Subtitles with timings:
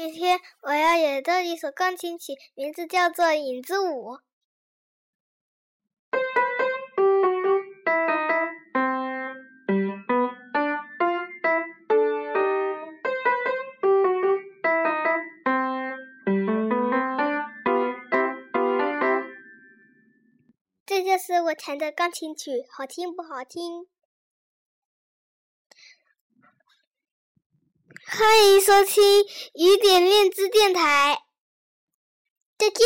[0.00, 4.12] 今天我要演奏一首钢琴曲，名字叫做《影子舞》。
[20.86, 23.88] 这就是我弹的钢琴曲，好听不好听？
[28.18, 29.00] 欢迎收听
[29.54, 31.22] 雨点恋之电台，
[32.58, 32.84] 再见。